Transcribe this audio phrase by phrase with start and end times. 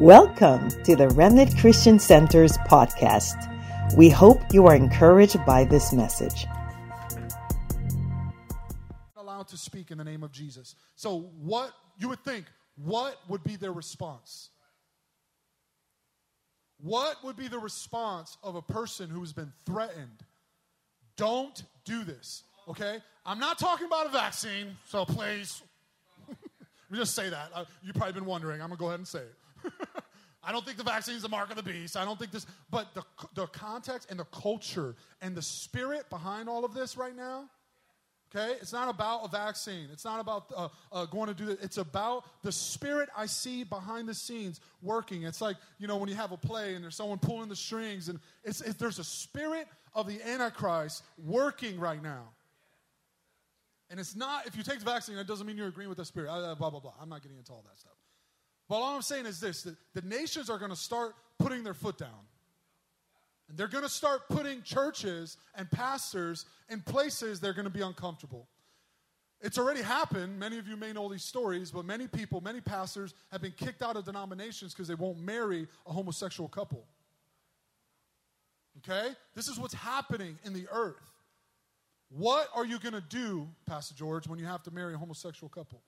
[0.00, 3.34] Welcome to the Remnant Christian Center's podcast.
[3.96, 6.46] We hope you are encouraged by this message.
[9.16, 10.74] allowed to speak in the name of Jesus.
[10.96, 12.44] So, what you would think,
[12.76, 14.50] what would be their response?
[16.78, 20.24] What would be the response of a person who's been threatened?
[21.16, 22.98] Don't do this, okay?
[23.24, 25.62] I'm not talking about a vaccine, so please.
[26.92, 27.50] Just say that.
[27.54, 28.60] Uh, you've probably been wondering.
[28.60, 29.34] I'm going to go ahead and say it.
[30.46, 31.96] I don't think the vaccine is the mark of the beast.
[31.96, 33.02] I don't think this, but the,
[33.34, 37.50] the context and the culture and the spirit behind all of this right now,
[38.34, 38.54] Okay?
[38.60, 39.88] It's not about a vaccine.
[39.92, 41.62] It's not about uh, uh, going to do that.
[41.62, 45.22] It's about the spirit I see behind the scenes working.
[45.22, 48.08] It's like, you know, when you have a play and there's someone pulling the strings,
[48.08, 52.24] and it's, it, there's a spirit of the Antichrist working right now.
[53.88, 56.04] And it's not, if you take the vaccine, that doesn't mean you're agreeing with the
[56.04, 56.26] spirit.
[56.26, 56.92] Blah, blah, blah.
[57.00, 57.92] I'm not getting into all that stuff.
[58.68, 61.74] But all I'm saying is this that the nations are going to start putting their
[61.74, 62.26] foot down.
[63.48, 67.82] And they're going to start putting churches and pastors in places they're going to be
[67.82, 68.48] uncomfortable.
[69.40, 70.38] It's already happened.
[70.38, 73.82] Many of you may know these stories, but many people, many pastors have been kicked
[73.82, 76.84] out of denominations because they won't marry a homosexual couple.
[78.78, 79.10] Okay?
[79.34, 80.96] This is what's happening in the earth.
[82.08, 85.48] What are you going to do, Pastor George, when you have to marry a homosexual
[85.48, 85.82] couple?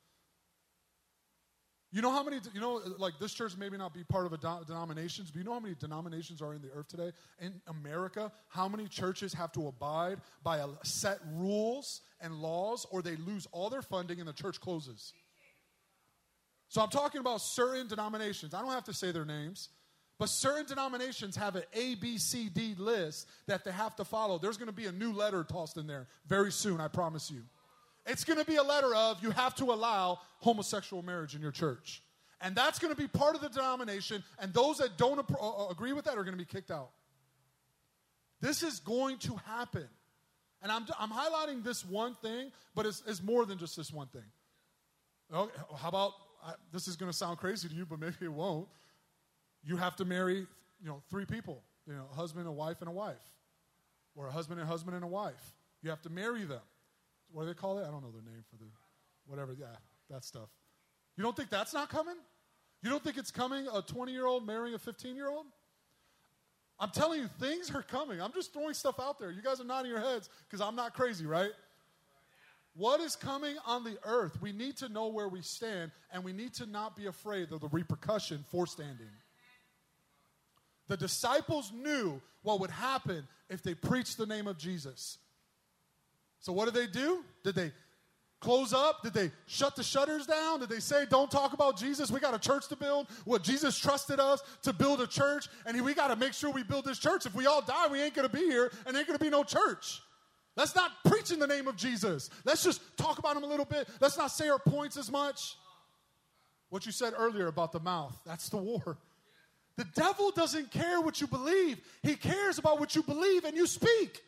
[1.91, 4.37] You know how many, you know, like this church maybe not be part of a
[4.37, 7.13] do- denominations, but you know how many denominations are in the earth today?
[7.41, 13.01] In America, how many churches have to abide by a set rules and laws or
[13.01, 15.15] they lose all their funding and the church closes?
[16.69, 18.53] So I'm talking about certain denominations.
[18.53, 19.71] I don't have to say their names,
[20.19, 24.39] but certain denominations have an A, B, C, D list that they have to follow.
[24.39, 27.45] There's going to be a new letter tossed in there very soon, I promise you.
[28.09, 31.53] It's going to be a letter of you have to allow homosexual marriage in your
[31.53, 32.03] church.
[32.41, 35.71] And that's going to be part of the denomination, and those that don't appro- uh,
[35.71, 36.91] agree with that are going to be kicked out.
[38.41, 39.89] This is going to happen.
[40.63, 44.07] And I'm, I'm highlighting this one thing, but it's, it's more than just this one
[44.09, 44.23] thing.
[45.33, 46.13] Okay, how about
[46.45, 48.69] I, this is going to sound crazy to you, but maybe it won't.
[49.65, 50.47] You have to marry,
[50.81, 53.17] you know, three people, you know, a husband, a wife, and a wife,
[54.15, 55.53] or a husband and husband and a wife.
[55.83, 56.61] You have to marry them.
[57.31, 57.83] What do they call it?
[57.83, 58.71] I don't know their name for the
[59.27, 59.55] whatever.
[59.59, 59.67] Yeah,
[60.11, 60.49] that stuff.
[61.17, 62.17] You don't think that's not coming?
[62.83, 65.47] You don't think it's coming a 20 year old marrying a 15 year old?
[66.81, 68.23] I'm telling you, things are coming.
[68.23, 69.33] I'm just throwing stuff out there.
[69.33, 71.51] You guys are nodding your heads because I'm not crazy, right?
[72.75, 74.41] What is coming on the earth?
[74.41, 77.61] We need to know where we stand, and we need to not be afraid of
[77.61, 79.09] the repercussion for standing.
[80.87, 85.19] The disciples knew what would happen if they preached the name of Jesus.
[86.41, 87.25] So, what did they do?
[87.45, 87.73] Did they
[88.41, 89.03] close up?
[89.03, 90.61] Did they shut the shutters down?
[90.61, 92.11] Did they say, don't talk about Jesus?
[92.11, 93.09] We got a church to build.
[93.25, 96.63] What Jesus trusted us to build a church, and we got to make sure we
[96.63, 97.27] build this church.
[97.27, 99.31] If we all die, we ain't going to be here, and ain't going to be
[99.31, 100.01] no church.
[100.57, 102.31] Let's not preach in the name of Jesus.
[102.45, 103.89] Let's just talk about him a little bit.
[104.01, 105.57] Let's not say our points as much.
[106.71, 108.99] What you said earlier about the mouth, that's the war.
[109.77, 113.67] The devil doesn't care what you believe, he cares about what you believe and you
[113.67, 114.21] speak.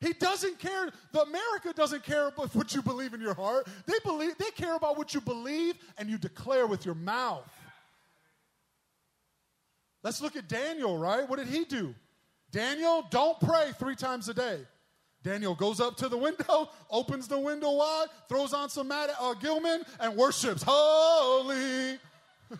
[0.00, 0.90] He doesn't care.
[1.12, 3.68] The America doesn't care about what you believe in your heart.
[3.86, 7.48] They believe they care about what you believe and you declare with your mouth.
[10.02, 11.28] Let's look at Daniel, right?
[11.28, 11.94] What did he do?
[12.50, 14.60] Daniel, don't pray three times a day.
[15.22, 19.34] Daniel goes up to the window, opens the window wide, throws on some Matt uh,
[19.34, 20.64] Gilman, and worships.
[20.66, 21.98] Holy.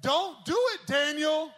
[0.00, 1.52] don't do it, Daniel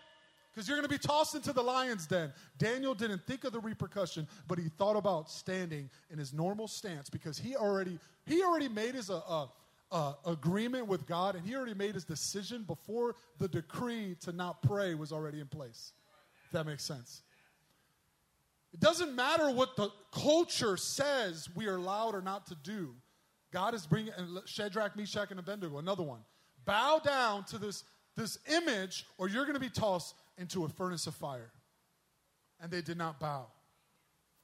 [0.53, 2.33] because you're going to be tossed into the lion's den.
[2.59, 7.09] Daniel didn't think of the repercussion, but he thought about standing in his normal stance
[7.09, 9.47] because he already he already made his uh, uh,
[9.91, 14.62] uh, agreement with God and he already made his decision before the decree to not
[14.62, 15.93] pray was already in place.
[16.47, 17.23] If that makes sense.
[18.73, 22.95] It doesn't matter what the culture says we are allowed or not to do.
[23.53, 24.15] God is bringing
[24.47, 26.21] Shadrach, Meshach, and Abednego, another one.
[26.65, 27.85] Bow down to this,
[28.17, 31.50] this image, or you're going to be tossed into a furnace of fire.
[32.61, 33.46] And they did not bow.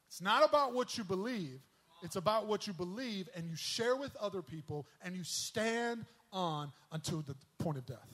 [0.08, 1.60] It's not about what you believe,
[2.02, 6.72] it's about what you believe and you share with other people and you stand on
[6.92, 8.08] until the point of death.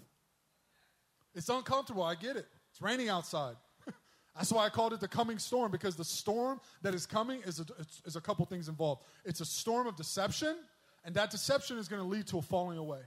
[1.34, 2.46] It's uncomfortable, I get it.
[2.70, 3.56] It's raining outside.
[4.36, 7.60] That's why I called it the coming storm because the storm that is coming is
[7.60, 7.66] a,
[8.04, 9.02] is a couple things involved.
[9.24, 10.56] It's a storm of deception,
[11.04, 13.00] and that deception is going to lead to a falling away.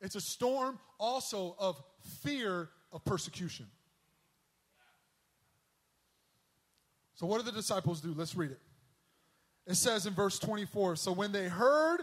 [0.00, 1.82] It's a storm also of
[2.22, 3.66] fear of persecution.
[7.16, 8.14] So, what do the disciples do?
[8.16, 8.60] Let's read it.
[9.66, 12.00] It says in verse 24 So when they heard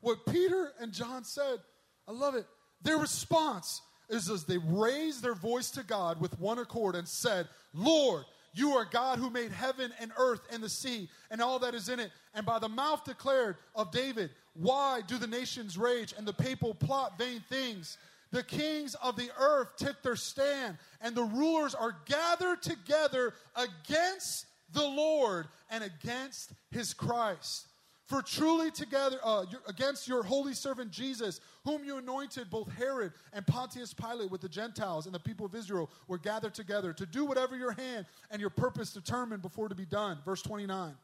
[0.00, 1.58] what Peter and John said.
[2.06, 2.46] I love it.
[2.82, 7.48] Their response is as they raised their voice to God with one accord and said,
[7.74, 8.24] Lord,
[8.54, 11.88] you are God who made heaven and earth and the sea and all that is
[11.88, 12.10] in it.
[12.34, 16.74] And by the mouth declared of David, why do the nations rage and the people
[16.74, 17.98] plot vain things?
[18.30, 24.46] The kings of the earth take their stand, and the rulers are gathered together against
[24.72, 27.66] the Lord and against his Christ.
[28.06, 33.46] For truly together uh, against your holy servant Jesus, whom you anointed, both Herod and
[33.46, 37.26] Pontius Pilate with the Gentiles and the people of Israel were gathered together to do
[37.26, 40.18] whatever your hand and your purpose determined before to be done.
[40.24, 40.94] Verse 29.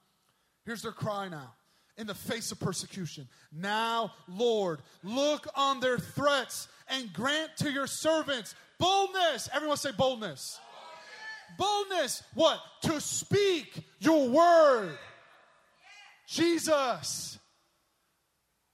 [0.64, 1.52] Here's their cry now
[1.96, 3.28] in the face of persecution.
[3.52, 9.48] Now, Lord, look on their threats and grant to your servants boldness.
[9.52, 10.58] Everyone say boldness.
[11.56, 12.22] Boldness.
[12.34, 12.60] What?
[12.82, 14.98] To speak your word.
[16.26, 17.38] Jesus.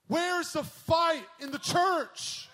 [0.07, 2.49] Where's the fight in the church?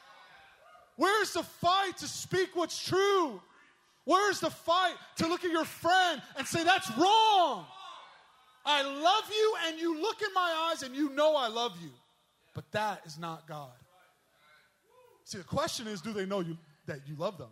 [0.97, 3.41] Where's the fight to speak what's true?
[4.05, 7.67] Where's the fight to look at your friend and say, that's wrong?
[8.67, 11.91] I love you, and you look in my eyes and you know I love you.
[12.53, 13.71] But that is not God.
[15.25, 17.51] See, the question is do they know you, that you love them?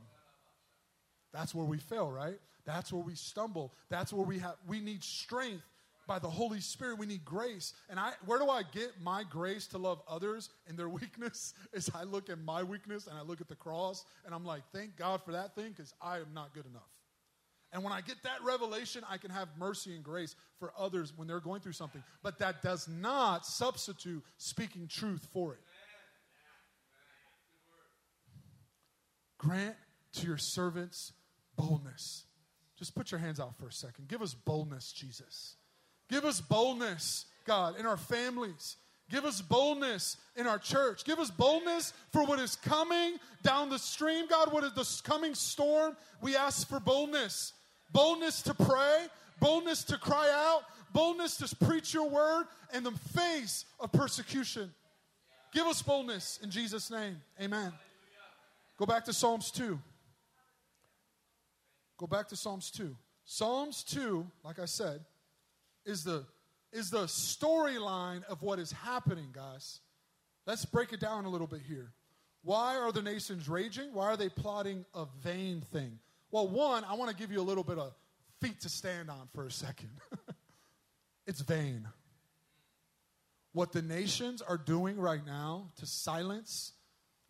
[1.33, 2.39] That's where we fail, right?
[2.65, 3.75] That's where we stumble.
[3.91, 5.65] That's where we have we need strength
[6.07, 6.99] by the Holy Spirit.
[6.99, 7.75] We need grace.
[7.91, 11.55] And I where do I get my grace to love others in their weakness?
[11.73, 14.63] Is I look at my weakness and I look at the cross and I'm like,
[14.73, 16.83] thank God for that thing because I am not good enough.
[17.75, 21.27] And when I get that revelation, I can have mercy and grace for others when
[21.27, 22.05] they're going through something.
[22.23, 25.61] But that does not substitute speaking truth for it.
[29.39, 29.75] Grant
[30.15, 31.13] to your servants
[31.57, 32.25] boldness.
[32.79, 34.07] Just put your hands out for a second.
[34.07, 35.57] Give us boldness, Jesus.
[36.09, 38.77] Give us boldness, God, in our families.
[39.11, 41.05] Give us boldness in our church.
[41.05, 44.53] Give us boldness for what is coming down the stream, God.
[44.53, 45.97] What is the coming storm?
[46.23, 47.53] We ask for boldness.
[47.93, 49.07] Boldness to pray,
[49.41, 54.73] boldness to cry out, boldness to preach your word in the face of persecution.
[55.53, 57.21] Give us boldness in Jesus' name.
[57.41, 57.73] Amen.
[58.79, 59.79] Go back to Psalms 2.
[61.97, 62.97] Go back to Psalms 2.
[63.25, 65.01] Psalms 2, like I said,
[65.87, 66.25] is the,
[66.73, 69.81] is the storyline of what is happening, guys.
[70.47, 71.93] Let's break it down a little bit here.
[72.43, 73.95] Why are the nations raging?
[73.95, 75.99] Why are they plotting a vain thing?
[76.35, 77.95] Well, one, I want to give you a little bit of
[78.41, 79.91] feet to stand on for a second.
[81.29, 81.87] it's vain.
[83.53, 86.73] What the nations are doing right now to silence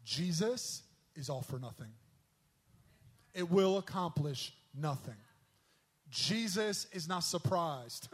[0.06, 0.85] Jesus
[1.15, 1.91] is all for nothing.
[3.35, 5.21] It will accomplish nothing.
[6.09, 8.09] Jesus is not surprised.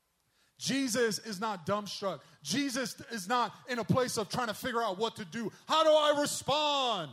[0.58, 2.20] Jesus is not dumbstruck.
[2.42, 5.50] Jesus is not in a place of trying to figure out what to do.
[5.66, 7.10] How do I respond?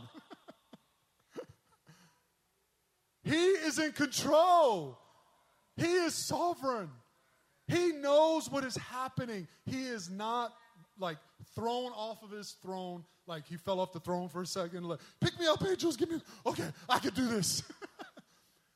[3.24, 4.98] He is in control,
[5.76, 6.90] He is sovereign.
[7.66, 9.48] He knows what is happening.
[9.64, 10.52] He is not
[10.98, 11.16] like
[11.54, 14.84] thrown off of his throne, like he fell off the throne for a second.
[14.84, 17.62] Like, pick me up, angels, give me, okay, I can do this.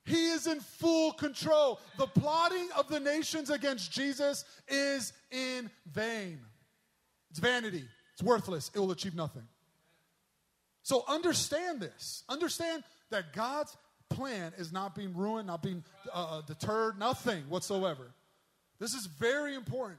[0.09, 1.81] He is in full control.
[1.99, 6.41] The plotting of the nations against Jesus is in vain.
[7.31, 7.85] It's vanity,
[8.15, 9.47] it's worthless, it will achieve nothing.
[10.83, 12.25] So understand this.
[12.31, 13.77] Understand that God's
[14.11, 15.85] plan is not being ruined, not being
[16.15, 18.15] uh, uh deterred, nothing whatsoever.
[18.79, 19.99] This is very important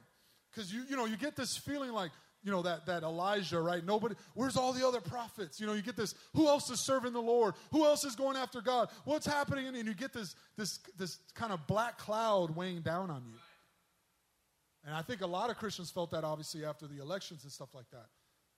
[0.52, 2.12] because you, you know, you get this feeling like,
[2.44, 3.86] you know, that, that Elijah, right?
[3.86, 5.60] Nobody, where's all the other prophets?
[5.60, 7.54] You know, you get this, who else is serving the Lord?
[7.72, 8.90] Who else is going after God?
[9.04, 9.68] What's happening?
[9.68, 13.36] And you get this, this, this kind of black cloud weighing down on you.
[14.86, 17.70] And I think a lot of Christians felt that obviously after the elections and stuff
[17.74, 18.06] like that.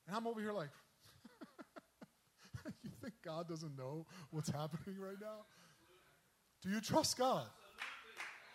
[0.08, 0.70] And I'm over here like,
[3.02, 5.46] think God doesn't know what's happening right now?
[6.64, 7.46] Do you trust God?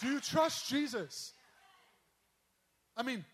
[0.00, 1.32] Do you trust Jesus?
[2.96, 3.24] I mean,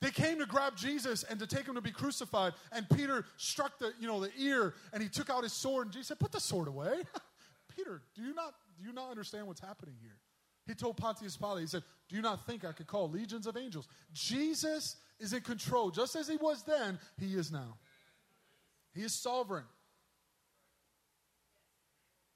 [0.00, 2.52] they came to grab Jesus and to take him to be crucified.
[2.72, 5.92] And Peter struck the, you know, the ear and he took out his sword and
[5.92, 7.02] Jesus said, Put the sword away.
[7.76, 10.16] Peter, do you not do you not understand what's happening here?
[10.66, 13.56] He told Pontius Pilate, he said, Do you not think I could call legions of
[13.56, 13.88] angels?
[14.12, 15.90] Jesus is in control.
[15.90, 17.78] Just as he was then, he is now.
[18.94, 19.64] He is sovereign.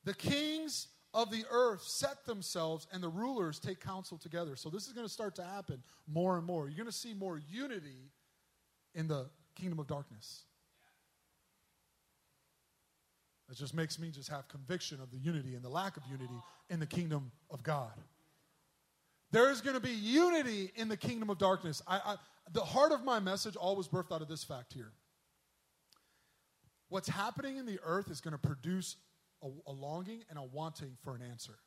[0.05, 4.57] The kings of the earth set themselves and the rulers take counsel together.
[4.57, 6.69] So this is going to start to happen more and more.
[6.69, 8.11] You're going to see more unity
[8.95, 10.45] in the kingdom of darkness.
[13.51, 16.41] It just makes me just have conviction of the unity and the lack of unity
[16.71, 17.93] in the kingdom of God.
[19.31, 21.83] There is going to be unity in the kingdom of darkness.
[21.87, 22.17] I,
[22.53, 24.93] the heart of my message always birthed out of this fact here.
[26.89, 28.97] What's happening in the earth is going to produce
[29.43, 31.59] a, a longing and a wanting for an answer.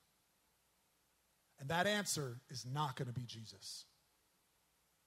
[1.60, 3.86] And that answer is not going to be Jesus.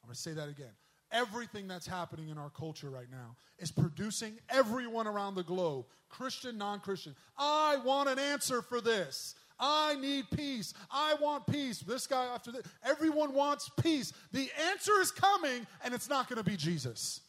[0.03, 0.73] I'm going to say that again.
[1.11, 6.59] Everything that's happening in our culture right now is producing everyone around the globe, Christian,
[6.59, 7.15] non Christian.
[7.37, 9.35] I want an answer for this.
[9.59, 10.75] I need peace.
[10.91, 11.81] I want peace.
[11.81, 12.63] This guy after this.
[12.85, 14.13] Everyone wants peace.
[14.33, 17.23] The answer is coming, and it's not going to be Jesus.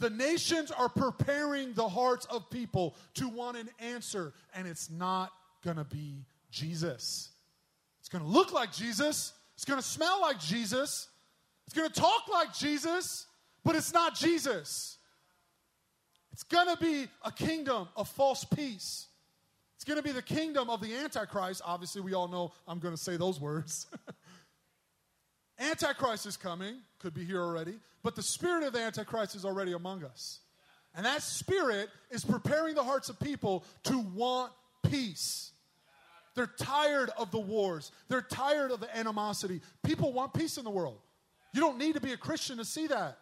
[0.00, 5.30] The nations are preparing the hearts of people to want an answer, and it's not
[5.62, 7.28] going to be Jesus.
[8.00, 9.34] It's going to look like Jesus.
[9.54, 11.08] It's going to smell like Jesus.
[11.66, 13.26] It's going to talk like Jesus,
[13.62, 14.96] but it's not Jesus.
[16.32, 19.06] It's going to be a kingdom of false peace.
[19.76, 21.60] It's going to be the kingdom of the Antichrist.
[21.64, 23.86] Obviously, we all know I'm going to say those words.
[25.58, 29.72] Antichrist is coming, could be here already, but the spirit of the Antichrist is already
[29.72, 30.40] among us.
[30.94, 34.52] And that spirit is preparing the hearts of people to want
[34.88, 35.52] peace.
[36.34, 37.92] They're tired of the wars.
[38.08, 39.60] They're tired of the animosity.
[39.82, 40.98] People want peace in the world.
[41.52, 43.18] You don't need to be a Christian to see that.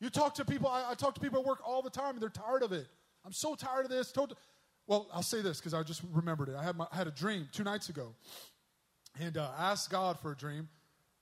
[0.00, 2.20] You talk to people, I, I talk to people at work all the time, and
[2.20, 2.88] they're tired of it.
[3.24, 4.12] I'm so tired of this.
[4.86, 6.56] Well, I'll say this because I just remembered it.
[6.56, 8.14] I had, my, I had a dream two nights ago,
[9.20, 10.68] and uh, I asked God for a dream.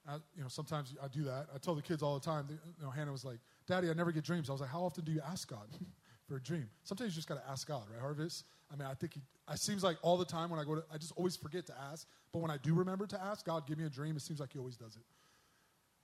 [0.08, 1.46] I, you know, sometimes I do that.
[1.54, 2.46] I tell the kids all the time.
[2.50, 5.04] You know, Hannah was like, "Daddy, I never get dreams." I was like, "How often
[5.04, 5.68] do you ask God
[6.28, 8.44] for a dream?" Sometimes you just got to ask God, right, Harvest?
[8.72, 9.20] I mean, I think he,
[9.52, 11.74] it seems like all the time when I go to, I just always forget to
[11.90, 12.06] ask.
[12.32, 14.16] But when I do remember to ask, God, give me a dream.
[14.16, 15.02] It seems like He always does it.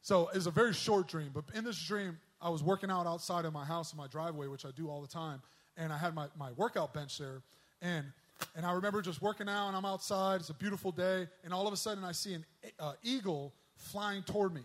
[0.02, 1.30] So it's a very short dream.
[1.32, 4.46] But in this dream, I was working out outside of my house in my driveway,
[4.46, 5.42] which I do all the time.
[5.76, 7.42] And I had my, my workout bench there.
[7.82, 8.06] And,
[8.54, 10.40] and I remember just working out, and I'm outside.
[10.40, 11.26] It's a beautiful day.
[11.44, 12.44] And all of a sudden, I see an
[12.78, 14.62] uh, eagle flying toward me.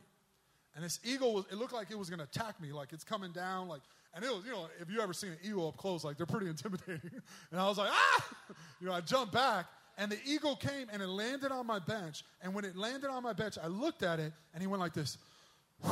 [0.76, 3.04] And this eagle, was, it looked like it was going to attack me, like it's
[3.04, 3.82] coming down, like,
[4.14, 6.26] and it was, you know, if you ever seen an eagle up close, like they're
[6.26, 7.12] pretty intimidating.
[7.52, 8.28] and I was like, ah!
[8.82, 12.24] You know, I jumped back, and the eagle came and it landed on my bench.
[12.42, 14.94] And when it landed on my bench, I looked at it, and he went like
[14.94, 15.18] this.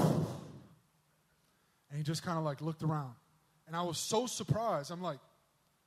[1.91, 3.15] And he just kind of like looked around.
[3.65, 4.91] And I was so surprised.
[4.91, 5.17] I'm like,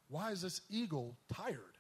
[0.09, 1.72] why is this eagle tired?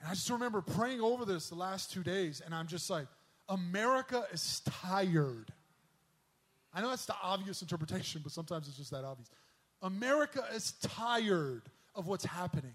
[0.00, 3.06] And I just remember praying over this the last two days, and I'm just like,
[3.48, 5.52] America is tired.
[6.74, 9.30] I know that's the obvious interpretation, but sometimes it's just that obvious.
[9.82, 11.62] America is tired
[11.94, 12.74] of what's happening.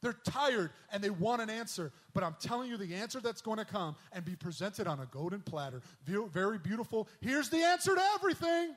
[0.00, 1.92] They're tired and they want an answer.
[2.14, 5.06] But I'm telling you, the answer that's going to come and be presented on a
[5.06, 7.08] golden platter, very beautiful.
[7.20, 8.74] Here's the answer to everything.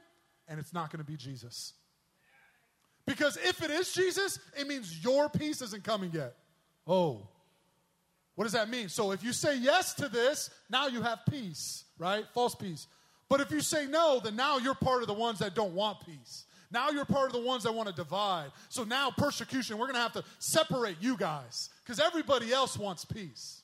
[0.47, 1.73] And it's not going to be Jesus.
[3.05, 6.35] Because if it is Jesus, it means your peace isn't coming yet.
[6.87, 7.27] Oh.
[8.35, 8.89] What does that mean?
[8.89, 12.25] So if you say yes to this, now you have peace, right?
[12.33, 12.87] False peace.
[13.29, 16.05] But if you say no, then now you're part of the ones that don't want
[16.05, 16.45] peace.
[16.71, 18.51] Now you're part of the ones that want to divide.
[18.69, 23.03] So now persecution, we're going to have to separate you guys because everybody else wants
[23.03, 23.63] peace.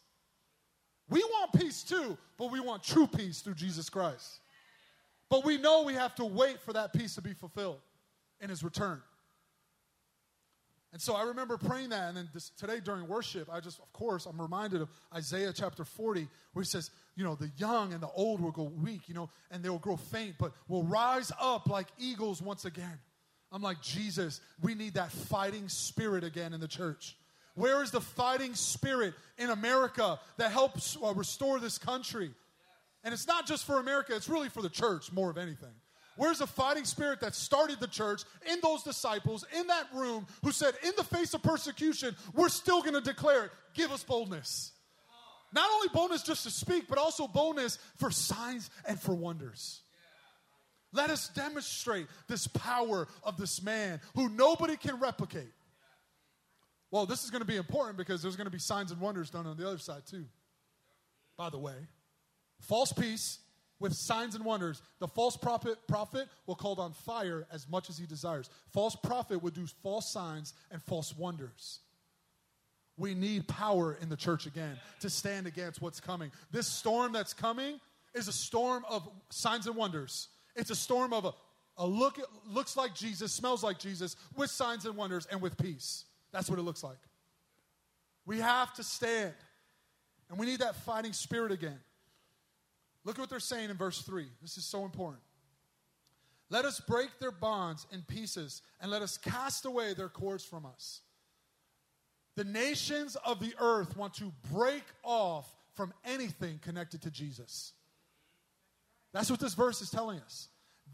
[1.09, 4.39] We want peace too, but we want true peace through Jesus Christ.
[5.29, 7.79] But we know we have to wait for that peace to be fulfilled
[8.41, 9.01] in his return.
[10.94, 13.91] And so I remember praying that, and then this, today during worship, I just, of
[13.91, 18.01] course, I'm reminded of Isaiah chapter 40, where he says, you know, the young and
[18.01, 21.32] the old will go weak, you know, and they will grow faint, but will rise
[21.41, 23.00] up like eagles once again.
[23.51, 27.17] I'm like, Jesus, we need that fighting spirit again in the church.
[27.56, 32.32] Where is the fighting spirit in America that helps uh, restore this country?
[33.03, 35.74] And it's not just for America, it's really for the church more of anything.
[36.17, 40.51] Where's the fighting spirit that started the church in those disciples in that room who
[40.51, 43.51] said, in the face of persecution, we're still going to declare it?
[43.74, 44.71] Give us boldness.
[45.53, 49.81] Not only boldness just to speak, but also boldness for signs and for wonders.
[50.91, 55.51] Let us demonstrate this power of this man who nobody can replicate.
[56.89, 59.29] Well, this is going to be important because there's going to be signs and wonders
[59.29, 60.25] done on the other side, too.
[61.38, 61.75] By the way,
[62.62, 63.39] false peace
[63.79, 64.81] with signs and wonders.
[65.00, 68.50] The false prophet, prophet will call on fire as much as he desires.
[68.74, 71.79] False prophet would do false signs and false wonders.
[72.98, 76.31] We need power in the church again to stand against what's coming.
[76.51, 77.79] This storm that's coming
[78.15, 80.29] is a storm of signs and wonders.
[80.55, 81.34] It's a storm of a,
[81.77, 82.19] a look
[82.50, 86.05] looks like Jesus, smells like Jesus, with signs and wonders and with peace.
[86.31, 86.98] That's what it looks like.
[88.25, 89.34] We have to stand.
[90.29, 91.79] And we need that fighting spirit again.
[93.08, 94.26] Look at what they're saying in verse 3.
[94.42, 95.24] This is so important.
[96.50, 100.66] Let us break their bonds in pieces and let us cast away their cords from
[100.66, 101.00] us.
[102.36, 107.72] The nations of the earth want to break off from anything connected to Jesus.
[109.14, 110.50] That's what this verse is telling us.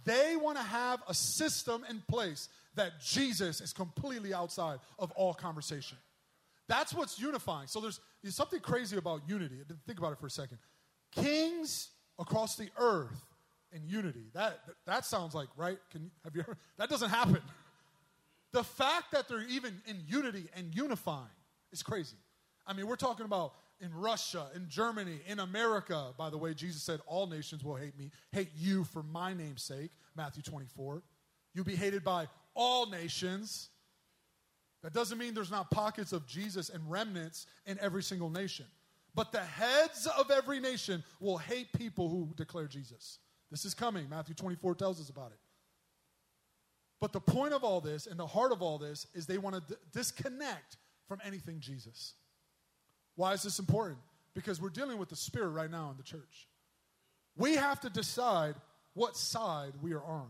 [0.06, 5.34] They want to have a system in place that Jesus is completely outside of all
[5.34, 5.98] conversation.
[6.68, 7.66] That's what's unifying.
[7.66, 9.56] So there's, there's something crazy about unity.
[9.88, 10.60] Think about it for a second.
[11.12, 11.90] Kings
[12.20, 13.26] across the earth
[13.72, 14.26] in unity.
[14.34, 15.78] That, that sounds like, right?
[15.92, 17.40] Can, have you ever, that doesn't happen.
[18.52, 21.26] The fact that they're even in unity and unifying
[21.72, 22.18] is crazy.
[22.68, 26.14] I mean, we're talking about in Russia, in Germany, in America.
[26.18, 29.64] By the way, Jesus said, All nations will hate me, hate you for my name's
[29.64, 29.92] sake.
[30.16, 31.02] Matthew 24.
[31.54, 33.70] You'll be hated by all nations.
[34.84, 38.66] That doesn't mean there's not pockets of Jesus and remnants in every single nation.
[39.16, 43.20] But the heads of every nation will hate people who declare Jesus.
[43.52, 44.10] This is coming.
[44.10, 45.40] Matthew 24 tells us about it.
[47.00, 49.56] But the point of all this and the heart of all this is they want
[49.56, 50.78] to d- disconnect
[51.08, 52.14] from anything Jesus.
[53.16, 54.00] Why is this important?
[54.34, 56.48] Because we're dealing with the Spirit right now in the church.
[57.36, 58.56] We have to decide
[58.94, 60.28] what side we are on.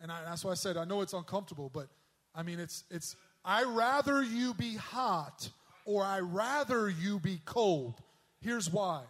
[0.00, 1.88] And I, that's why I said, I know it's uncomfortable, but
[2.34, 5.48] I mean, it's, it's, I rather you be hot
[5.86, 8.02] or I rather you be cold.
[8.40, 9.04] Here's why.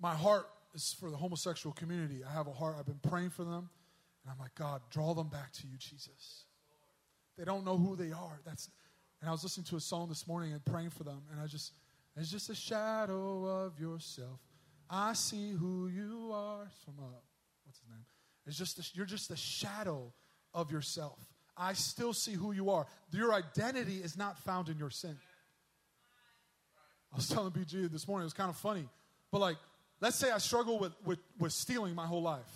[0.00, 2.22] My heart is for the homosexual community.
[2.28, 3.68] I have a heart, I've been praying for them.
[4.24, 6.44] And I'm like, God, draw them back to you, Jesus.
[7.38, 8.40] They don't know who they are.
[8.44, 8.70] That's,
[9.20, 11.22] and I was listening to a song this morning and praying for them.
[11.30, 11.72] And I just,
[12.16, 14.40] it's just a shadow of yourself.
[14.88, 16.70] I see who you are.
[16.84, 17.06] From, uh,
[17.64, 18.04] what's his name?
[18.46, 20.12] It's just, a, you're just a shadow
[20.54, 21.18] of yourself.
[21.60, 22.86] I still see who you are.
[23.12, 25.14] Your identity is not found in your sin.
[27.12, 28.88] I was telling BG this morning, it was kind of funny.
[29.30, 29.56] But like,
[30.00, 32.48] let's say I struggle with, with, with stealing my whole life.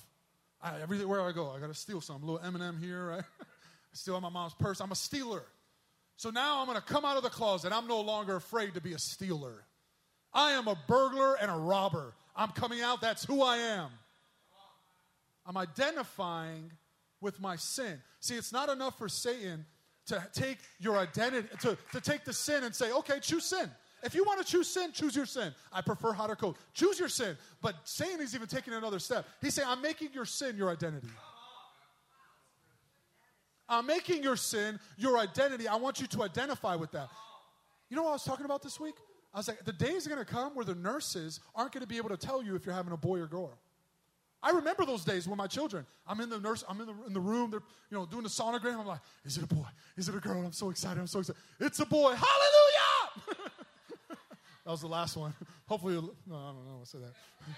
[0.63, 2.27] I, everywhere I go, I got to steal something.
[2.27, 3.25] A little M&M here, right?
[3.41, 3.45] I
[3.93, 4.81] steal my mom's purse.
[4.81, 5.43] I'm a stealer.
[6.17, 7.73] So now I'm to come out of the closet.
[7.75, 9.65] I'm no longer afraid to be a stealer.
[10.33, 12.15] I am a burglar and a robber.
[12.35, 13.03] I'm coming out.
[13.03, 13.91] That's who I am.
[15.45, 16.73] I'm identifying
[17.25, 18.01] with my sin.
[18.21, 19.65] See, it's not enough for Satan
[20.07, 23.71] to take your identity, to, to take the sin and say, okay, choose sin.
[24.05, 25.55] If you want to choose sin, choose your sin.
[25.73, 26.59] I prefer hot or cold.
[26.75, 27.39] Choose your sin.
[27.63, 29.27] But Satan is even taking another step.
[29.41, 31.09] He's saying, I'm making your sin your identity.
[33.67, 35.67] I'm making your sin your identity.
[35.67, 37.09] I want you to identify with that.
[37.89, 38.97] You know what I was talking about this week?
[39.33, 41.89] I was like, the days are going to come where the nurses aren't going to
[41.89, 43.59] be able to tell you if you're having a boy or girl.
[44.45, 47.15] I remember those days when my children, I'm in the nurse, I'm in the, in
[47.15, 48.79] the room, they're you know doing the sonogram.
[48.79, 49.65] I'm like, is it a boy?
[49.97, 50.45] Is it a girl?
[50.45, 51.01] I'm so excited.
[51.01, 51.41] I'm so excited.
[51.59, 52.13] It's a boy.
[52.15, 53.41] Hallelujah!
[54.67, 55.33] that was the last one.
[55.67, 56.77] Hopefully, no, I don't know.
[56.81, 57.15] I'll say that.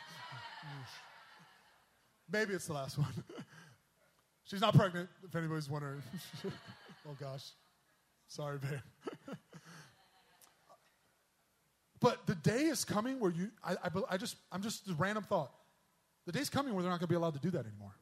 [2.31, 3.13] Maybe it's the last one.
[4.45, 6.03] She's not pregnant, if anybody's wondering.
[6.47, 7.51] oh gosh.
[8.29, 9.37] Sorry, babe.
[12.01, 15.25] but the day is coming where you, I, I, I just, I'm just a random
[15.25, 15.51] thought.
[16.27, 17.95] The day's coming where they're not going to be allowed to do that anymore.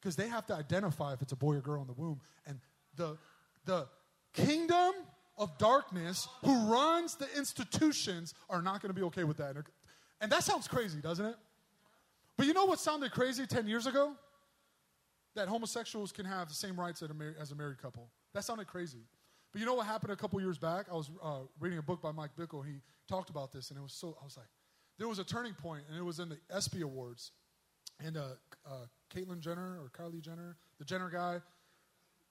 [0.00, 2.20] Because they have to identify if it's a boy or girl in the womb.
[2.46, 2.60] And
[2.96, 3.16] the,
[3.64, 3.86] the
[4.32, 4.92] kingdom
[5.38, 9.56] of darkness who runs the institutions are not going to be okay with that.
[10.20, 11.36] And that sounds crazy, doesn't it?
[12.36, 14.12] But you know what sounded crazy 10 years ago?
[15.34, 18.08] That homosexuals can have the same rights as a married couple.
[18.34, 19.04] That sounded crazy.
[19.52, 20.86] But you know what happened a couple years back?
[20.90, 22.64] I was uh, reading a book by Mike Bickle.
[22.64, 24.48] He talked about this, and it was so, I was like,
[24.98, 27.32] there was a turning point, and it was in the ESPY Awards.
[28.04, 28.24] And uh,
[28.66, 31.40] uh, Caitlyn Jenner, or Kylie Jenner, the Jenner guy,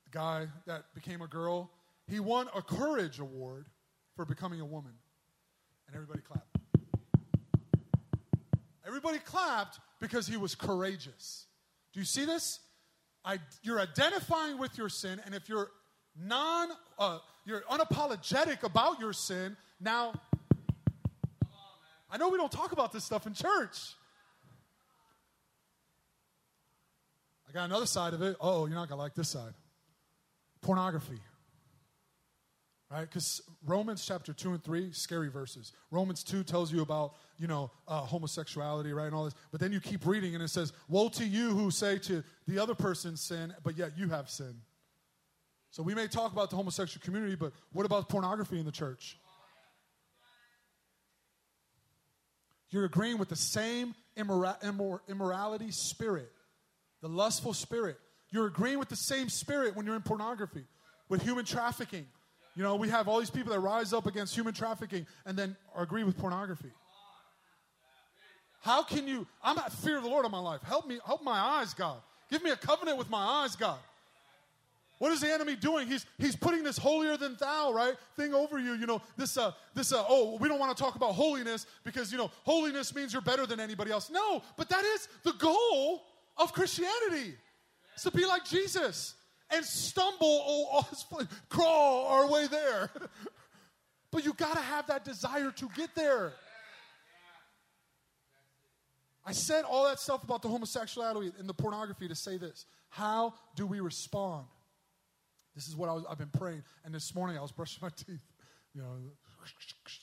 [0.06, 1.72] the guy that became a girl,
[2.08, 3.68] he won a Courage Award
[4.16, 4.94] for becoming a woman.
[5.88, 6.58] And everybody clapped.
[8.86, 11.48] Everybody clapped because he was courageous.
[11.94, 12.60] Do you see this?
[13.24, 15.72] I, you're identifying with your sin, and if you're
[16.16, 20.14] non, uh, you're unapologetic about your sin, now
[22.16, 23.78] I know we don't talk about this stuff in church.
[27.50, 28.38] I got another side of it.
[28.40, 29.54] Oh, you're not going to like this side
[30.62, 31.20] pornography.
[32.90, 33.02] Right?
[33.02, 35.74] Because Romans chapter 2 and 3, scary verses.
[35.92, 39.36] Romans 2 tells you about, you know, uh, homosexuality, right, and all this.
[39.52, 42.60] But then you keep reading and it says, Woe to you who say to the
[42.60, 44.56] other person sin, but yet you have sin.
[45.70, 49.18] So we may talk about the homosexual community, but what about pornography in the church?
[52.76, 56.30] You're agreeing with the same immora- immor- immorality spirit,
[57.02, 57.96] the lustful spirit.
[58.32, 60.66] You're agreeing with the same spirit when you're in pornography,
[61.08, 62.06] with human trafficking.
[62.54, 65.56] You know, we have all these people that rise up against human trafficking and then
[65.74, 66.74] agree with pornography.
[68.60, 69.26] How can you?
[69.42, 70.62] I'm at fear of the Lord in my life.
[70.64, 72.02] Help me, help my eyes, God.
[72.30, 73.80] Give me a covenant with my eyes, God.
[74.98, 75.88] What is the enemy doing?
[75.88, 78.74] He's, he's putting this holier than thou, right, thing over you.
[78.74, 82.12] You know, this, uh, this, uh, oh, we don't want to talk about holiness because,
[82.12, 84.10] you know, holiness means you're better than anybody else.
[84.10, 86.04] No, but that is the goal
[86.38, 87.36] of Christianity.
[87.94, 89.16] It's to be like Jesus
[89.50, 92.90] and stumble, oh, oh crawl our way there.
[94.12, 96.32] but you got to have that desire to get there.
[99.26, 102.66] I said all that stuff about the homosexuality and the pornography to say this.
[102.90, 104.46] How do we respond?
[105.56, 106.64] This is what I was, I've been praying.
[106.84, 108.24] And this morning I was brushing my teeth,
[108.74, 108.92] you know,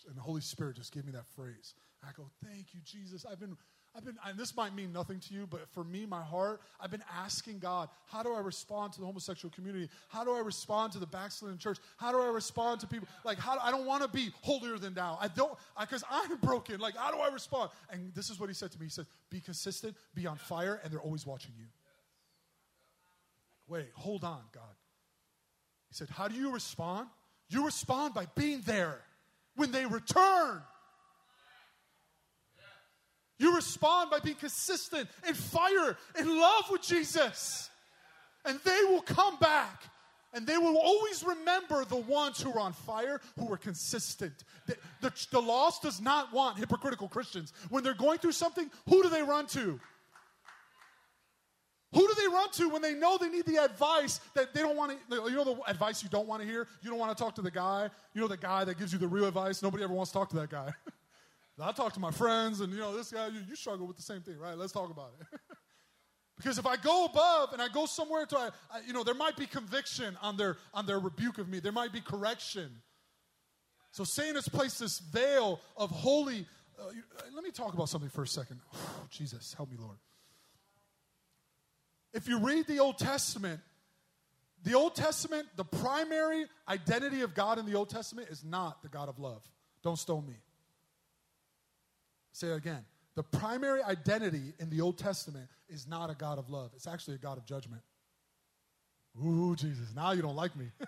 [0.09, 1.75] and the Holy Spirit just gave me that phrase.
[2.03, 3.25] I go, thank you, Jesus.
[3.31, 3.57] I've been,
[3.95, 6.91] I've been, and this might mean nothing to you, but for me, my heart, I've
[6.91, 9.89] been asking God, how do I respond to the homosexual community?
[10.09, 11.79] How do I respond to the backslidden church?
[11.99, 13.07] How do I respond to people?
[13.25, 15.19] Like, how, I don't want to be holier than thou.
[15.21, 16.81] I don't, because I'm broken.
[16.81, 17.71] Like, how do I respond?
[17.91, 18.87] And this is what he said to me.
[18.87, 21.67] He said, be consistent, be on fire, and they're always watching you.
[23.69, 24.75] Wait, hold on, God.
[25.93, 27.09] He said, How do you respond?
[27.51, 28.99] You respond by being there
[29.57, 30.63] when they return.
[33.39, 37.69] You respond by being consistent in fire, in love with Jesus.
[38.47, 39.83] And they will come back
[40.33, 44.45] and they will always remember the ones who are on fire, who are consistent.
[44.67, 47.53] The, the, the lost does not want hypocritical Christians.
[47.69, 49.79] When they're going through something, who do they run to?
[51.93, 54.77] Who do they run to when they know they need the advice that they don't
[54.77, 55.17] want to?
[55.17, 56.67] You know the advice you don't want to hear?
[56.81, 57.91] You don't want to talk to the guy.
[58.15, 59.63] You know the guy that gives you the real advice?
[59.63, 60.73] Nobody ever wants to talk to that guy.
[61.61, 64.03] I talk to my friends, and you know, this guy, you, you struggle with the
[64.03, 64.57] same thing, right?
[64.57, 65.41] Let's talk about it.
[66.37, 69.15] because if I go above and I go somewhere to, I, I, you know, there
[69.15, 72.71] might be conviction on their, on their rebuke of me, there might be correction.
[73.93, 76.47] So Satan has placed this veil of holy.
[76.81, 76.87] Uh,
[77.35, 78.59] let me talk about something for a second.
[79.11, 79.99] Jesus, help me, Lord.
[82.13, 83.61] If you read the Old Testament,
[84.65, 88.89] the Old Testament, the primary identity of God in the Old Testament is not the
[88.89, 89.43] God of love.
[89.83, 90.37] Don't stone me.
[92.33, 92.85] Say it again.
[93.15, 97.15] The primary identity in the Old Testament is not a God of love, it's actually
[97.15, 97.83] a God of judgment.
[99.23, 100.67] Ooh, Jesus, now you don't like me.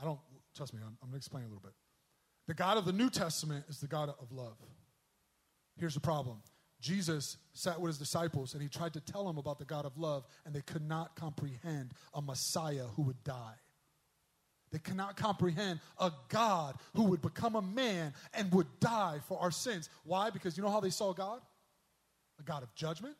[0.00, 0.18] I don't,
[0.54, 1.72] trust me, I'm, I'm going to explain a little bit.
[2.46, 4.56] The God of the New Testament is the God of love.
[5.78, 6.42] Here's the problem
[6.80, 9.98] Jesus sat with his disciples and he tried to tell them about the God of
[9.98, 13.54] love, and they could not comprehend a Messiah who would die.
[14.72, 19.50] They cannot comprehend a God who would become a man and would die for our
[19.50, 19.88] sins.
[20.04, 20.30] Why?
[20.30, 21.40] Because you know how they saw God?
[22.38, 23.16] A God of judgment,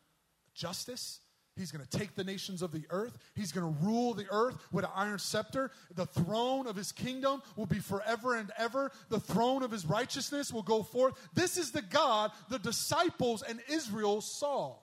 [0.55, 1.19] justice,
[1.57, 3.17] He's going to take the nations of the earth.
[3.35, 5.71] He's going to rule the earth with an iron scepter.
[5.95, 8.91] The throne of his kingdom will be forever and ever.
[9.09, 11.15] The throne of his righteousness will go forth.
[11.33, 14.77] This is the God the disciples and Israel saw.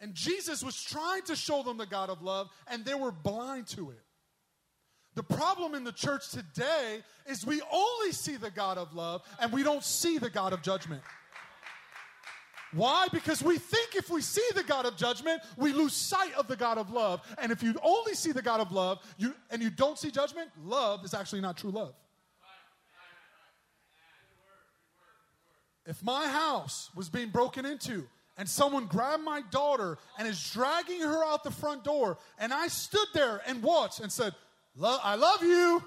[0.00, 3.66] And Jesus was trying to show them the God of love, and they were blind
[3.68, 4.00] to it.
[5.14, 9.52] The problem in the church today is we only see the God of love and
[9.52, 11.02] we don't see the God of judgment.
[12.72, 13.08] Why?
[13.12, 16.56] Because we think if we see the God of judgment, we lose sight of the
[16.56, 17.20] God of love.
[17.38, 20.50] And if you only see the God of love you, and you don't see judgment,
[20.64, 21.94] love is actually not true love.
[25.86, 28.06] If my house was being broken into
[28.38, 32.68] and someone grabbed my daughter and is dragging her out the front door, and I
[32.68, 34.32] stood there and watched and said,
[34.80, 35.82] I love you.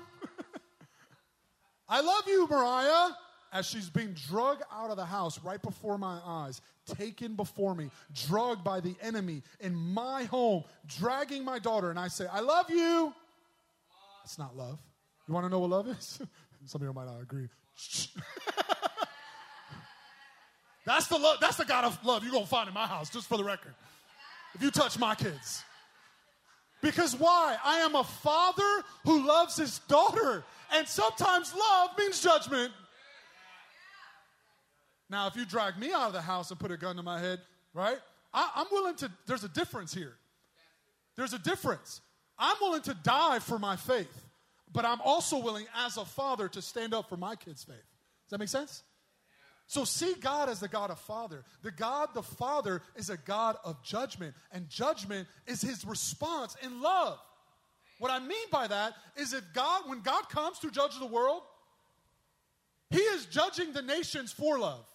[1.88, 3.12] I love you, Mariah
[3.54, 7.90] as she's being drugged out of the house right before my eyes, taken before me,
[8.28, 12.70] drugged by the enemy in my home, dragging my daughter, and I say, I love
[12.70, 13.14] you.
[14.24, 14.80] That's not love.
[15.28, 16.20] You want to know what love is?
[16.66, 17.50] Some of you might not agree.
[20.86, 23.28] that's the love, that's the God of love you're gonna find in my house, just
[23.28, 23.74] for the record.
[24.56, 25.64] If you touch my kids.
[26.82, 27.58] Because why?
[27.64, 30.44] I am a father who loves his daughter.
[30.74, 32.74] And sometimes love means judgment.
[35.14, 37.20] Now, if you drag me out of the house and put a gun to my
[37.20, 37.40] head,
[37.72, 38.00] right?
[38.34, 40.16] I, I'm willing to, there's a difference here.
[41.16, 42.02] There's a difference.
[42.40, 44.26] I'm willing to die for my faith,
[44.72, 47.76] but I'm also willing, as a father, to stand up for my kids' faith.
[47.76, 48.82] Does that make sense?
[49.68, 51.44] So see God as the God of Father.
[51.62, 56.82] The God the Father is a God of judgment, and judgment is his response in
[56.82, 57.20] love.
[58.00, 61.44] What I mean by that is if God, when God comes to judge the world,
[62.90, 64.88] he is judging the nations for love.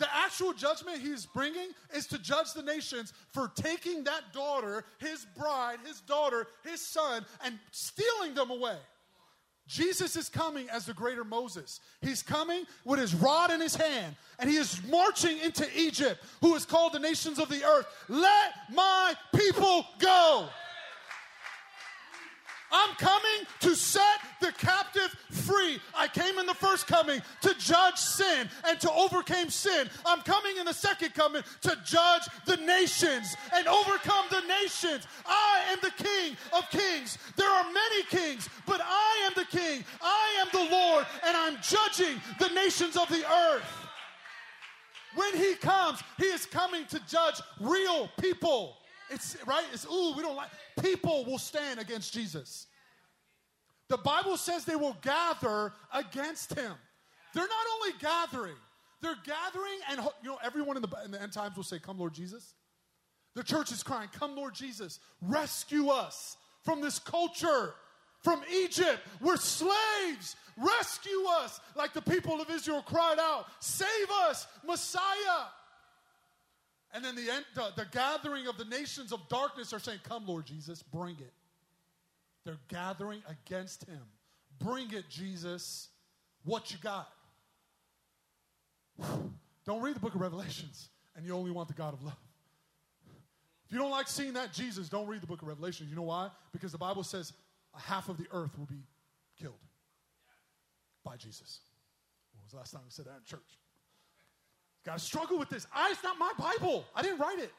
[0.00, 5.26] The actual judgment he's bringing is to judge the nations for taking that daughter, his
[5.38, 8.78] bride, his daughter, his son, and stealing them away.
[9.68, 11.80] Jesus is coming as the greater Moses.
[12.00, 16.54] He's coming with his rod in his hand, and he is marching into Egypt, who
[16.54, 17.86] is called the nations of the earth.
[18.08, 20.48] Let my people go.
[22.72, 25.78] I'm coming to set the captive free.
[25.94, 29.88] I came in the first coming to judge sin and to overcome sin.
[30.06, 35.06] I'm coming in the second coming to judge the nations and overcome the nations.
[35.26, 37.18] I am the King of kings.
[37.36, 39.84] There are many kings, but I am the King.
[40.00, 43.80] I am the Lord, and I'm judging the nations of the earth.
[45.14, 48.76] When he comes, he is coming to judge real people.
[49.10, 49.64] It's right.
[49.72, 50.50] It's ooh, we don't like.
[50.82, 52.66] People will stand against Jesus.
[53.88, 56.72] The Bible says they will gather against him.
[57.34, 58.56] They're not only gathering,
[59.02, 61.98] they're gathering, and you know, everyone in the, in the end times will say, Come,
[61.98, 62.54] Lord Jesus.
[63.34, 67.74] The church is crying, Come, Lord Jesus, rescue us from this culture,
[68.22, 68.98] from Egypt.
[69.20, 70.36] We're slaves.
[70.56, 75.46] Rescue us, like the people of Israel cried out, Save us, Messiah.
[76.92, 80.26] And then the, end, the, the gathering of the nations of darkness are saying, Come,
[80.26, 81.32] Lord Jesus, bring it.
[82.44, 84.02] They're gathering against him.
[84.58, 85.88] Bring it, Jesus.
[86.44, 87.08] What you got?
[89.66, 92.16] Don't read the book of Revelations and you only want the God of love.
[93.66, 95.86] If you don't like seeing that Jesus, don't read the book of Revelation.
[95.88, 96.30] You know why?
[96.50, 97.32] Because the Bible says
[97.76, 98.82] a half of the earth will be
[99.40, 99.54] killed
[101.04, 101.60] by Jesus.
[102.32, 103.59] When was the last time we said that in church?
[104.84, 105.66] Got to struggle with this.
[105.74, 106.84] I, it's not my Bible.
[106.94, 107.52] I didn't write it.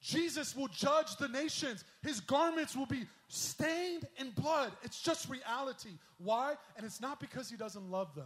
[0.00, 1.84] Jesus will judge the nations.
[2.02, 4.72] His garments will be stained in blood.
[4.82, 5.90] It's just reality.
[6.18, 6.54] Why?
[6.76, 8.24] And it's not because he doesn't love them.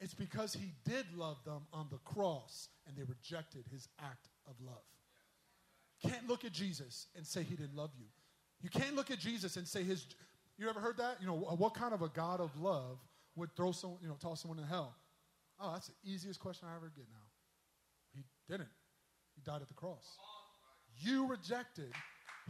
[0.00, 4.54] It's because he did love them on the cross and they rejected his act of
[4.60, 4.74] love.
[6.02, 8.06] Can't look at Jesus and say he didn't love you.
[8.60, 10.06] You can't look at Jesus and say his
[10.58, 11.18] you ever heard that?
[11.20, 12.98] You know, what kind of a God of love
[13.34, 14.94] would throw someone, you know, toss someone in hell?
[15.60, 17.26] Oh, that's the easiest question I ever get now.
[18.14, 18.68] He didn't.
[19.34, 20.16] He died at the cross.
[20.98, 21.92] You rejected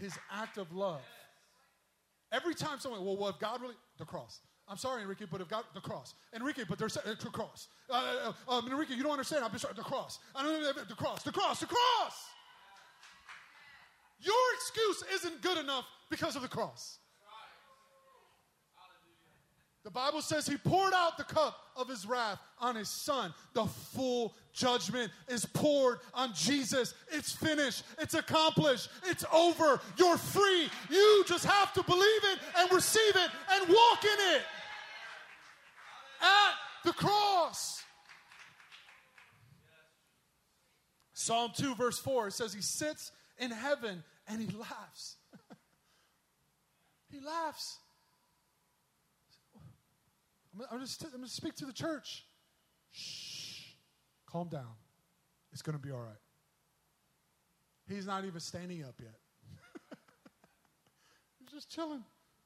[0.00, 1.02] his act of love.
[2.32, 4.40] Every time someone, well, well, if God really, the cross.
[4.68, 6.14] I'm sorry, Enrique, but if God, the cross.
[6.34, 7.68] Enrique, but there's uh, the cross.
[7.88, 9.44] Uh, uh, um, Enrique, you don't understand.
[9.44, 10.18] I'm sorry, the cross.
[10.34, 12.24] I don't the cross, the cross, the cross.
[14.18, 16.98] Your excuse isn't good enough because of the cross.
[19.86, 23.32] The Bible says he poured out the cup of his wrath on his son.
[23.52, 26.92] The full judgment is poured on Jesus.
[27.12, 27.84] It's finished.
[28.00, 28.88] It's accomplished.
[29.04, 29.80] It's over.
[29.96, 30.68] You're free.
[30.90, 34.42] You just have to believe it and receive it and walk in it.
[36.20, 37.84] At the cross.
[41.12, 45.14] Psalm 2, verse 4, it says, He sits in heaven and he laughs.
[47.08, 47.78] he laughs.
[50.70, 52.24] I'm, just, I'm going to speak to the church.
[52.92, 53.74] Shh.
[54.26, 54.74] Calm down.
[55.52, 56.16] It's going to be all right.
[57.88, 59.14] He's not even standing up yet.
[61.38, 62.02] He's just chilling.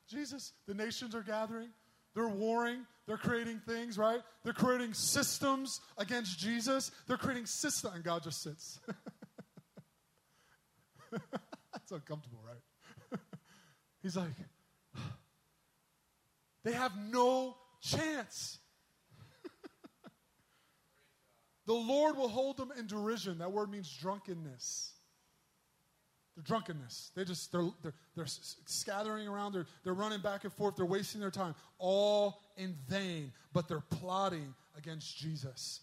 [0.09, 1.71] Jesus, the nations are gathering.
[2.15, 2.87] They're warring.
[3.07, 4.21] They're creating things, right?
[4.45, 6.91] They're creating systems against Jesus.
[7.07, 8.79] They're creating systems, and God just sits.
[11.73, 13.21] That's uncomfortable, right?
[14.03, 14.31] He's like,
[16.65, 18.59] they have no chance.
[21.67, 23.39] the Lord will hold them in derision.
[23.39, 24.93] That word means drunkenness.
[26.37, 27.11] The drunkenness.
[27.15, 29.53] They just they're they're, they're scattering around.
[29.53, 30.77] They're they're running back and forth.
[30.77, 33.33] They're wasting their time, all in vain.
[33.53, 35.81] But they're plotting against Jesus.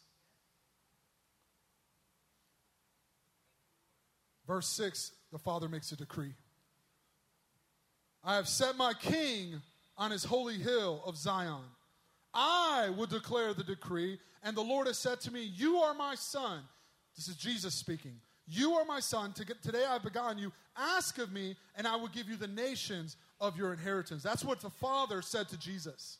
[4.47, 5.12] Verse six.
[5.31, 6.33] The Father makes a decree.
[8.23, 9.62] I have set my King
[9.97, 11.63] on his holy hill of Zion.
[12.33, 14.19] I will declare the decree.
[14.43, 16.61] And the Lord has said to me, You are my son.
[17.15, 18.19] This is Jesus speaking.
[18.47, 19.33] You are my son.
[19.33, 20.53] Today I have begotten you.
[20.77, 24.23] Ask of me, and I will give you the nations of your inheritance.
[24.23, 26.19] That's what the Father said to Jesus.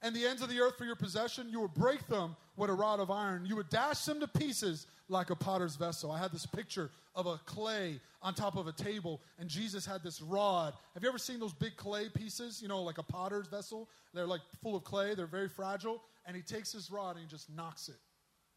[0.00, 2.74] And the ends of the earth for your possession, you will break them with a
[2.74, 3.46] rod of iron.
[3.46, 6.10] You would dash them to pieces like a potter's vessel.
[6.10, 10.02] I had this picture of a clay on top of a table, and Jesus had
[10.02, 10.74] this rod.
[10.94, 13.88] Have you ever seen those big clay pieces, you know, like a potter's vessel?
[14.14, 16.02] They're like full of clay, they're very fragile.
[16.24, 17.96] And he takes his rod and he just knocks it.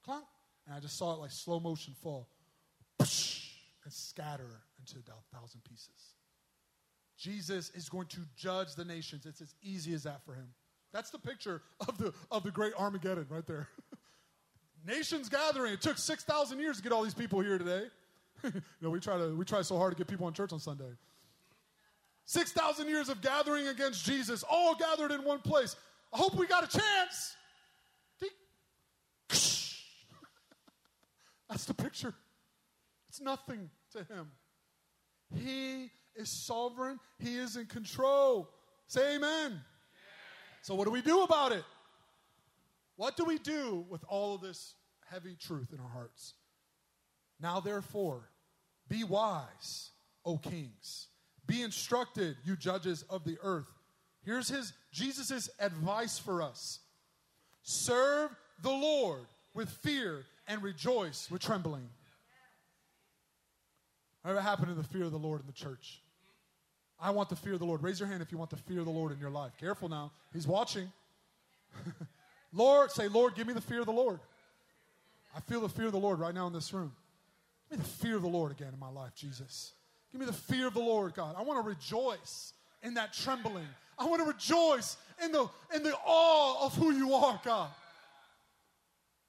[0.03, 0.25] Clunk.
[0.67, 2.29] And I just saw it like slow motion fall
[2.99, 3.09] and
[3.93, 6.15] scatter into a thousand pieces.
[7.17, 9.25] Jesus is going to judge the nations.
[9.25, 10.47] It's as easy as that for him.
[10.93, 13.67] That's the picture of the, of the great Armageddon right there.
[14.85, 15.73] Nations gathering.
[15.73, 17.83] It took 6,000 years to get all these people here today.
[18.43, 20.59] you know, we try, to, we try so hard to get people in church on
[20.59, 20.91] Sunday.
[22.25, 25.75] 6,000 years of gathering against Jesus, all gathered in one place.
[26.13, 27.35] I hope we got a chance.
[31.49, 32.13] That's the picture.
[33.09, 34.31] It's nothing to him.
[35.35, 38.49] He is sovereign, he is in control.
[38.87, 39.61] Say amen.
[40.61, 41.63] So, what do we do about it?
[42.95, 44.75] What do we do with all of this
[45.09, 46.33] heavy truth in our hearts?
[47.39, 48.29] Now, therefore,
[48.87, 49.91] be wise,
[50.23, 51.07] O kings.
[51.47, 53.67] Be instructed, you judges of the earth.
[54.23, 56.79] Here's his Jesus' advice for us.
[57.61, 58.31] Serve
[58.61, 61.89] the Lord with fear and rejoice with trembling.
[64.21, 66.01] Whatever happened to the fear of the Lord in the church?
[66.99, 67.83] I want the fear of the Lord.
[67.83, 69.51] Raise your hand if you want the fear of the Lord in your life.
[69.59, 70.11] Careful now.
[70.33, 70.91] He's watching.
[72.55, 74.19] Lord, say, Lord, give me the fear of the Lord.
[75.35, 76.93] I feel the fear of the Lord right now in this room.
[77.69, 79.73] Give me the fear of the Lord again in my life, Jesus.
[80.11, 81.35] Give me the fear of the Lord, God.
[81.37, 83.67] I want to rejoice in that trembling.
[83.99, 87.69] I want to rejoice in the, in the awe of who you are, God.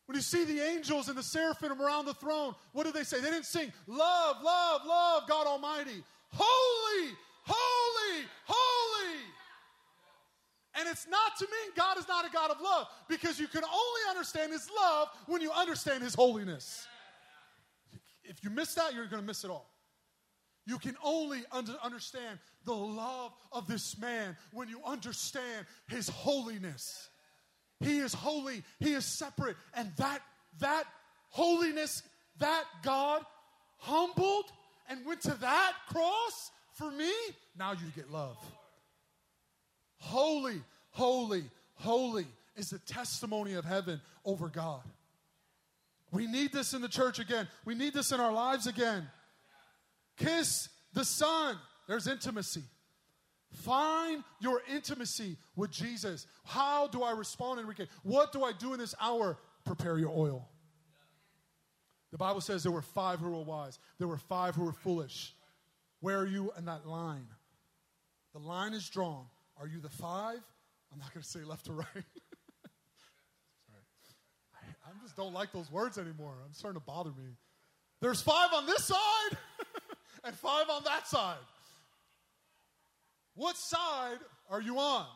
[0.07, 3.21] When you see the angels and the seraphim around the throne, what do they say?
[3.21, 6.05] They didn't sing, Love, love, love God Almighty.
[6.33, 7.11] Holy,
[7.45, 8.76] holy, holy.
[10.79, 13.65] And it's not to mean God is not a God of love because you can
[13.65, 16.87] only understand His love when you understand His holiness.
[18.25, 19.71] If you miss that, you're going to miss it all.
[20.67, 27.09] You can only under, understand the love of this man when you understand His holiness.
[27.81, 30.21] He is holy, He is separate, and that,
[30.59, 30.85] that
[31.31, 32.03] holiness,
[32.39, 33.23] that God
[33.79, 34.47] humbled
[34.89, 37.13] and went to that cross for me,
[37.59, 38.37] now you get love.
[39.99, 44.83] Holy, holy, holy is the testimony of heaven over God.
[46.13, 47.49] We need this in the church again.
[47.65, 49.09] We need this in our lives again.
[50.17, 51.57] Kiss the Son.
[51.87, 52.63] There's intimacy.
[53.53, 56.27] Find your intimacy with Jesus.
[56.45, 57.87] How do I respond, Enrique?
[58.03, 59.39] What do I do in this hour?
[59.65, 60.49] Prepare your oil.
[62.13, 65.35] The Bible says there were five who were wise, there were five who were foolish.
[66.01, 67.27] Where are you in that line?
[68.33, 69.27] The line is drawn.
[69.59, 70.41] Are you the five?
[70.93, 71.87] I'm not going to say left to right.
[71.95, 72.05] Sorry.
[74.55, 76.35] I, I just don't like those words anymore.
[76.45, 77.37] I'm starting to bother me.
[78.01, 79.39] There's five on this side
[80.25, 81.39] and five on that side.
[83.35, 84.19] What side
[84.51, 85.07] are you on?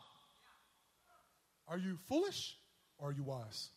[1.67, 2.57] Are you foolish
[2.97, 3.69] or are you wise?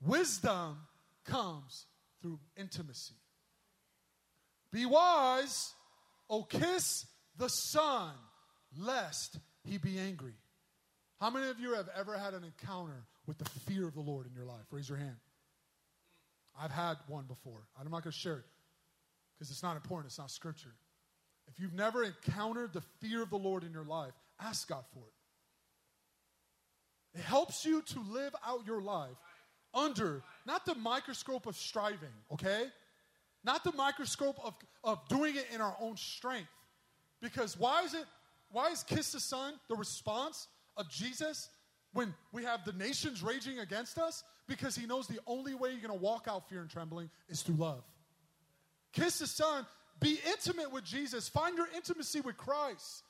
[0.00, 0.78] Wisdom
[1.24, 1.86] comes
[2.22, 3.14] through intimacy.
[4.72, 5.74] Be wise,
[6.28, 7.06] O kiss
[7.36, 8.12] the Son,
[8.78, 10.34] lest he be angry.
[11.20, 14.26] How many of you have ever had an encounter with the fear of the Lord
[14.26, 14.64] in your life?
[14.70, 15.16] Raise your hand.
[16.60, 17.66] I've had one before.
[17.78, 18.44] I'm not going to share it
[19.34, 20.74] because it's not important, it's not scripture.
[21.48, 25.00] If you've never encountered the fear of the Lord in your life, ask God for
[25.00, 25.12] it.
[27.18, 29.16] It helps you to live out your life
[29.72, 32.64] under not the microscope of striving, okay?
[33.44, 36.50] Not the microscope of, of doing it in our own strength.
[37.22, 38.04] Because why is it,
[38.56, 41.50] why is Kiss the Son the response of Jesus
[41.92, 44.24] when we have the nations raging against us?
[44.48, 47.56] Because he knows the only way you're gonna walk out fear and trembling is through
[47.56, 47.84] love.
[48.94, 49.66] Kiss the Son,
[50.00, 53.02] be intimate with Jesus, find your intimacy with Christ.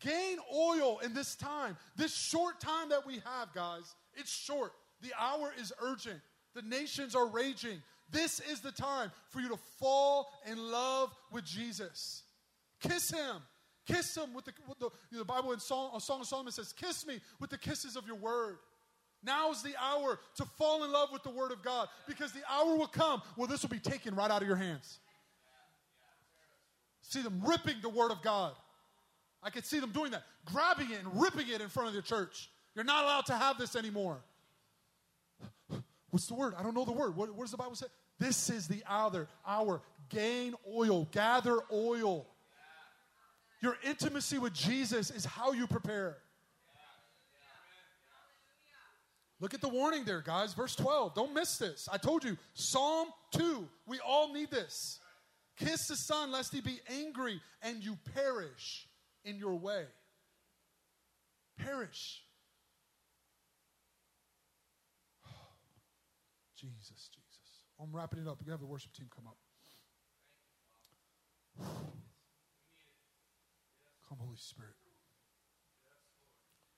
[0.00, 3.94] Gain oil in this time, this short time that we have, guys.
[4.14, 4.72] It's short.
[5.00, 6.18] The hour is urgent.
[6.56, 7.80] The nations are raging.
[8.10, 12.24] This is the time for you to fall in love with Jesus.
[12.80, 13.36] Kiss him.
[13.86, 17.06] Kiss him with the, with the, the Bible in Song, Song of Solomon says, Kiss
[17.06, 18.58] me with the kisses of your word.
[19.22, 22.42] Now is the hour to fall in love with the word of God because the
[22.50, 24.98] hour will come where this will be taken right out of your hands.
[27.02, 28.52] See them ripping the word of God.
[29.42, 32.02] I could see them doing that, grabbing it and ripping it in front of the
[32.02, 32.50] church.
[32.74, 34.18] You're not allowed to have this anymore.
[36.10, 36.54] What's the word?
[36.58, 37.16] I don't know the word.
[37.16, 37.86] What, what does the Bible say?
[38.18, 39.82] This is the hour, hour.
[40.08, 42.26] Gain oil, gather oil.
[43.62, 46.18] Your intimacy with Jesus is how you prepare.
[49.38, 50.54] Look at the warning there, guys.
[50.54, 51.14] Verse 12.
[51.14, 51.88] Don't miss this.
[51.92, 53.68] I told you, Psalm 2.
[53.86, 54.98] We all need this.
[55.58, 58.86] Kiss the Son, lest he be angry and you perish
[59.24, 59.84] in your way.
[61.58, 62.22] Perish.
[66.60, 67.62] Jesus, Jesus.
[67.80, 68.40] I'm wrapping it up.
[68.44, 69.36] You have the worship team come up.
[74.18, 74.74] Holy Spirit.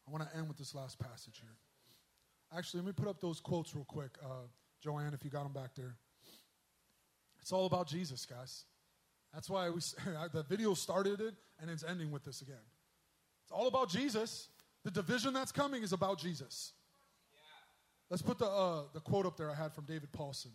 [0.07, 1.57] I want to end with this last passage here.
[2.57, 4.17] Actually, let me put up those quotes real quick.
[4.25, 4.47] Uh,
[4.81, 5.97] Joanne, if you got them back there.
[7.41, 8.65] It's all about Jesus, guys.
[9.35, 9.81] That's why we,
[10.33, 12.57] the video started it and it's ending with this again.
[13.43, 14.49] It's all about Jesus.
[14.85, 16.73] The division that's coming is about Jesus.
[18.11, 20.53] Let's put the, uh, the quote up there I had from David Pawson.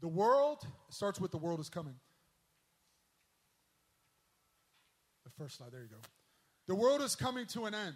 [0.00, 1.94] The world starts with the world is coming.
[5.36, 6.00] The first slide, there you go.
[6.66, 7.94] The world is coming to an end,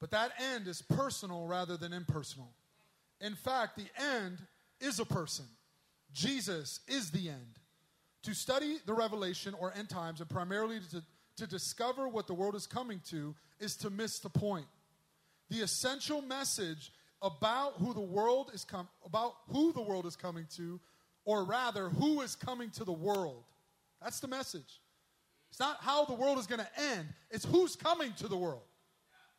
[0.00, 2.52] but that end is personal rather than impersonal.
[3.20, 3.86] In fact, the
[4.20, 4.38] end
[4.80, 5.46] is a person.
[6.12, 7.58] Jesus is the end.
[8.24, 11.02] To study the revelation or end times and primarily to,
[11.38, 14.66] to discover what the world is coming to is to miss the point.
[15.50, 20.46] The essential message about who the world is com- about who the world is coming
[20.56, 20.80] to,
[21.24, 23.44] or rather, who is coming to the world.
[24.02, 24.80] That's the message.
[25.52, 28.62] It's not how the world is going to end, it's who's coming to the world.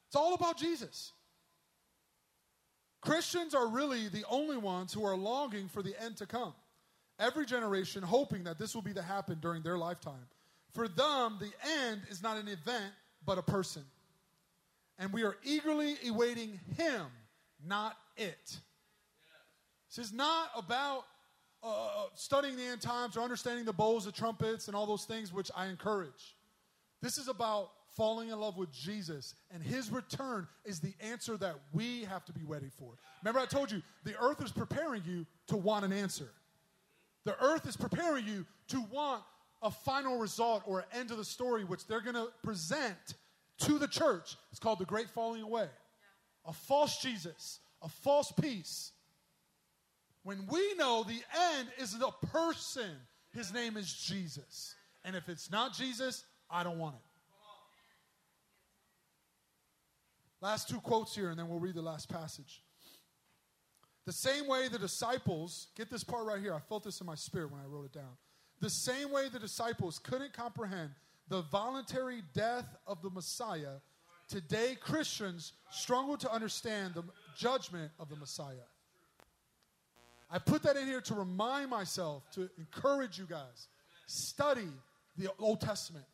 [0.05, 1.11] It's all about Jesus.
[3.01, 6.53] Christians are really the only ones who are longing for the end to come.
[7.17, 10.27] Every generation hoping that this will be to happen during their lifetime.
[10.71, 11.51] For them, the
[11.81, 12.93] end is not an event,
[13.25, 13.83] but a person.
[14.99, 17.07] And we are eagerly awaiting him
[17.67, 18.59] not it.
[19.89, 21.05] This is not about
[21.63, 25.05] uh, uh, studying the end times or understanding the bowls, the trumpets, and all those
[25.05, 26.35] things, which I encourage.
[27.01, 31.55] This is about falling in love with Jesus, and his return is the answer that
[31.71, 32.93] we have to be ready for.
[33.21, 36.29] Remember, I told you the earth is preparing you to want an answer.
[37.25, 39.23] The earth is preparing you to want
[39.61, 43.15] a final result or an end of the story, which they're going to present
[43.59, 44.35] to the church.
[44.51, 45.67] It's called the Great Falling Away
[46.45, 48.91] a false Jesus, a false peace.
[50.23, 51.21] When we know the
[51.57, 52.91] end is the person,
[53.33, 54.75] his name is Jesus.
[55.03, 57.01] And if it's not Jesus, I don't want it.
[60.41, 62.61] Last two quotes here, and then we'll read the last passage.
[64.05, 67.15] The same way the disciples, get this part right here, I felt this in my
[67.15, 68.17] spirit when I wrote it down.
[68.59, 70.91] The same way the disciples couldn't comprehend
[71.29, 73.79] the voluntary death of the Messiah
[74.33, 77.03] Today, Christians struggle to understand the
[77.37, 78.65] judgment of the Messiah.
[80.33, 83.67] I put that in here to remind myself, to encourage you guys.
[84.07, 84.67] Study
[85.15, 86.05] the Old Testament.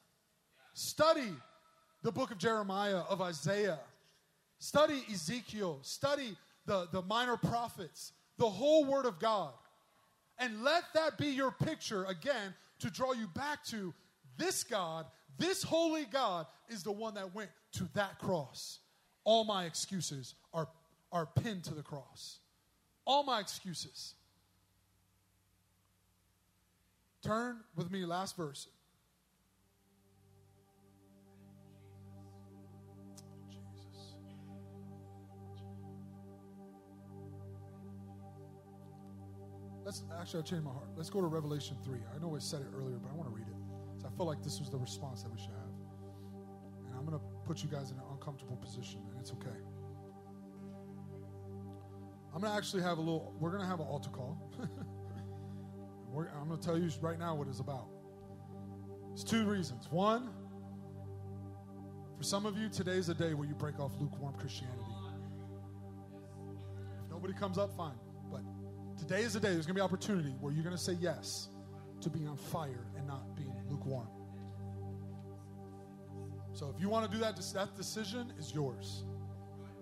[0.73, 1.31] Study
[2.03, 3.79] the book of Jeremiah, of Isaiah.
[4.59, 5.79] Study Ezekiel.
[5.83, 9.53] Study the, the minor prophets, the whole Word of God.
[10.37, 13.93] And let that be your picture, again, to draw you back to
[14.37, 15.05] this God,
[15.37, 18.79] this holy God, is the one that went to that cross.
[19.23, 20.67] All my excuses are,
[21.09, 22.39] are pinned to the cross.
[23.09, 24.13] All my excuses.
[27.23, 28.67] Turn with me, last verse.
[39.83, 40.89] Let's actually, I changed my heart.
[40.95, 41.97] Let's go to Revelation 3.
[42.15, 44.01] I know I said it earlier, but I want to read it.
[44.03, 45.73] So I felt like this was the response that we should have.
[46.85, 49.57] And I'm going to put you guys in an uncomfortable position, and it's okay.
[52.33, 54.37] I'm going to actually have a little, we're going to have an altar call.
[54.61, 57.87] I'm going to tell you right now what it's about.
[59.13, 59.87] It's two reasons.
[59.89, 60.29] One,
[62.17, 64.79] for some of you, today's a day where you break off lukewarm Christianity.
[67.05, 67.95] If nobody comes up, fine.
[68.31, 68.41] But
[68.97, 71.49] today is a day, there's going to be opportunity where you're going to say yes
[72.01, 74.07] to being on fire and not being lukewarm.
[76.53, 79.03] So if you want to do that, that decision is yours.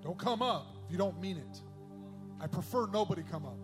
[0.03, 1.61] Don't come up if you don't mean it.
[2.39, 3.57] I prefer nobody come up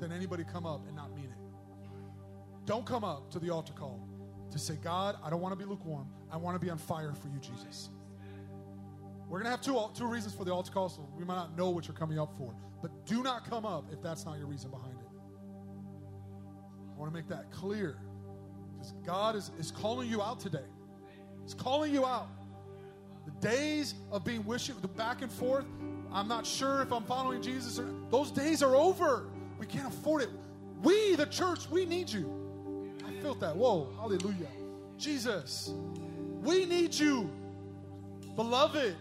[0.00, 2.66] than anybody come up and not mean it.
[2.66, 4.00] Don't come up to the altar call
[4.50, 6.06] to say, God, I don't want to be lukewarm.
[6.30, 7.90] I want to be on fire for you, Jesus.
[9.28, 11.56] We're going to have two, two reasons for the altar call, so we might not
[11.56, 12.54] know what you're coming up for.
[12.82, 15.06] But do not come up if that's not your reason behind it.
[16.94, 17.98] I want to make that clear
[18.72, 20.66] because God is, is calling you out today.
[21.42, 22.28] He's calling you out.
[23.24, 25.64] The days of being wishing, the back and forth,
[26.14, 27.78] I'm not sure if I'm following Jesus.
[27.80, 29.26] Or, those days are over.
[29.58, 30.30] We can't afford it.
[30.82, 32.30] We, the church, we need you.
[33.04, 33.56] I felt that.
[33.56, 34.48] Whoa, hallelujah.
[34.96, 35.72] Jesus,
[36.40, 37.28] we need you.
[38.36, 38.94] Beloved,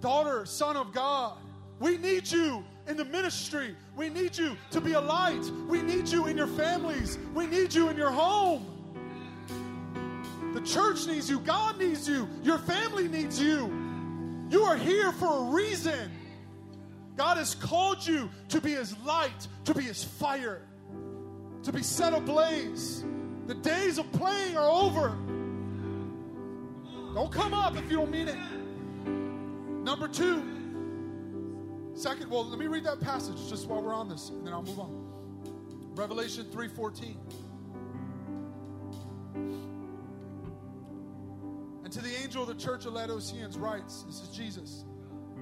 [0.00, 1.36] daughter, son of God,
[1.78, 3.76] we need you in the ministry.
[3.94, 5.44] We need you to be a light.
[5.68, 7.18] We need you in your families.
[7.34, 8.64] We need you in your home.
[10.54, 11.40] The church needs you.
[11.40, 12.28] God needs you.
[12.42, 13.70] Your family needs you.
[14.48, 16.10] You are here for a reason.
[17.16, 20.62] God has called you to be His light, to be His fire,
[21.62, 23.04] to be set ablaze.
[23.46, 25.16] The days of playing are over.
[27.14, 28.36] Don't come up if you don't mean it.
[29.84, 30.42] Number two,
[31.94, 34.62] second, well, let me read that passage just while we're on this, and then I'll
[34.62, 35.94] move on.
[35.94, 37.16] Revelation 3:14.
[41.84, 44.84] And to the angel of the church of Laodiceans writes, this is Jesus,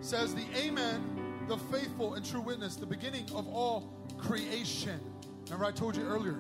[0.01, 4.99] says, The Amen, the faithful and true witness, the beginning of all creation.
[5.45, 6.39] Remember, I told you earlier,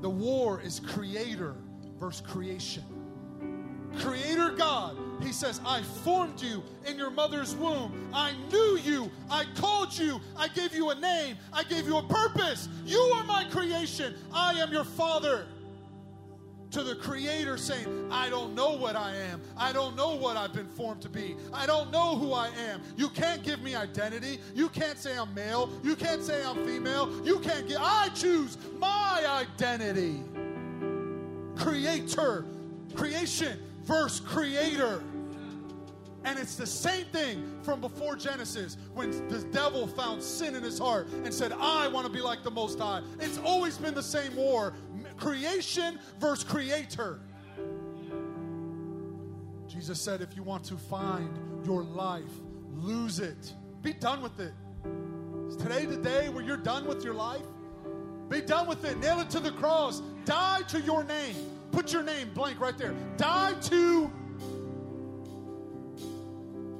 [0.00, 1.54] the war is creator
[1.98, 2.84] versus creation.
[3.98, 8.10] Creator God, He says, I formed you in your mother's womb.
[8.14, 9.10] I knew you.
[9.28, 10.20] I called you.
[10.36, 11.36] I gave you a name.
[11.52, 12.68] I gave you a purpose.
[12.86, 14.14] You are my creation.
[14.32, 15.46] I am your Father
[16.70, 19.40] to the Creator saying, I don't know what I am.
[19.56, 21.36] I don't know what I've been formed to be.
[21.52, 22.80] I don't know who I am.
[22.96, 24.38] You can't give me identity.
[24.54, 25.70] You can't say I'm male.
[25.82, 27.10] You can't say I'm female.
[27.24, 30.22] You can't get, I choose my identity.
[31.56, 32.44] Creator,
[32.94, 35.02] creation versus creator.
[36.24, 40.78] And it's the same thing from before Genesis when the devil found sin in his
[40.78, 43.02] heart and said, I want to be like the Most High.
[43.20, 44.74] It's always been the same war
[45.16, 47.20] creation versus creator.
[49.66, 51.30] Jesus said, if you want to find
[51.64, 52.22] your life,
[52.76, 53.54] lose it.
[53.82, 54.52] Be done with it.
[55.48, 57.42] Is today the day where you're done with your life?
[58.28, 58.98] Be done with it.
[58.98, 60.02] Nail it to the cross.
[60.24, 61.34] Die to your name.
[61.72, 62.94] Put your name blank right there.
[63.16, 64.10] Die to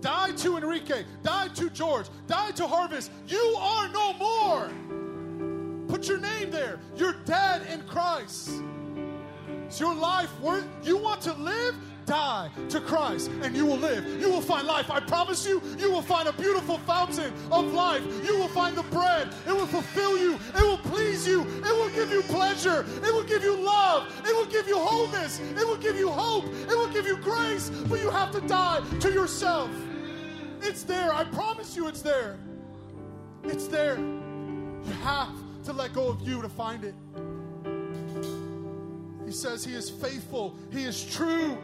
[0.01, 1.05] Die to Enrique.
[1.23, 2.07] Die to George.
[2.27, 3.11] Die to Harvest.
[3.27, 4.71] You are no more.
[5.89, 6.79] Put your name there.
[6.97, 8.63] You're dead in Christ.
[9.69, 10.67] Is your life worth?
[10.83, 11.75] You want to live?
[12.07, 14.05] Die to Christ and you will live.
[14.21, 14.91] You will find life.
[14.91, 18.03] I promise you, you will find a beautiful fountain of life.
[18.25, 19.29] You will find the bread.
[19.47, 20.35] It will fulfill you.
[20.57, 21.43] It will please you.
[21.43, 22.85] It will give you pleasure.
[22.97, 24.13] It will give you love.
[24.27, 25.39] It will give you wholeness.
[25.39, 26.47] It will give you hope.
[26.47, 27.71] It will give you grace.
[27.71, 29.71] But you have to die to yourself.
[30.71, 31.13] It's there.
[31.13, 32.39] I promise you it's there.
[33.43, 33.99] It's there.
[33.99, 36.95] You have to let go of you to find it.
[39.27, 40.55] He says he is faithful.
[40.71, 41.59] He is true.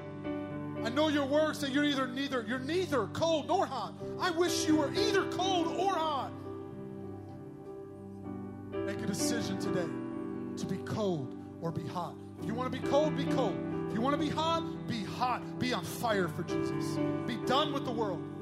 [0.82, 3.94] I know your works that you're either neither you're neither cold nor hot.
[4.18, 6.32] I wish you were either cold or hot.
[8.72, 9.88] Make a decision today
[10.56, 12.16] to be cold or be hot.
[12.40, 13.56] If you want to be cold, be cold.
[13.86, 15.60] If you want to be hot, be hot.
[15.60, 16.98] Be on fire for Jesus.
[17.24, 18.35] Be done with the world.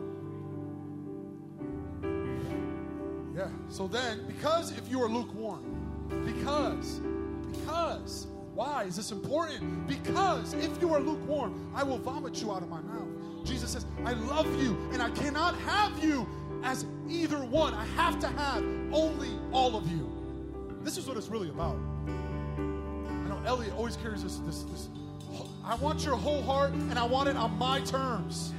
[3.34, 3.48] Yeah.
[3.68, 5.64] So then, because if you are lukewarm,
[6.24, 7.00] because,
[7.50, 9.88] because, why is this important?
[9.88, 13.08] Because if you are lukewarm, I will vomit you out of my mouth.
[13.44, 16.26] Jesus says, I love you, and I cannot have you
[16.62, 17.74] as either one.
[17.74, 18.62] I have to have
[18.92, 20.10] only all of you.
[20.82, 21.76] This is what it's really about.
[22.56, 24.88] I know Elliot always carries this, this, this.
[25.64, 28.52] I want your whole heart, and I want it on my terms.